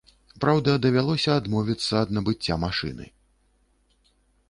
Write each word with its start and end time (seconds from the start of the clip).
Праўда, 0.45 0.71
давялося 0.85 1.35
адмовіцца 1.43 1.93
ад 2.03 2.09
набыцця 2.19 2.55
машыны. 2.67 3.15